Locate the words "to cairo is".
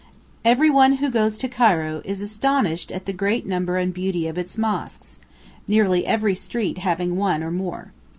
1.37-2.21